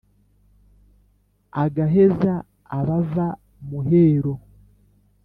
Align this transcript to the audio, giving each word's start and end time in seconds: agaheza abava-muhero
agaheza 1.63 2.33
abava-muhero 2.77 4.33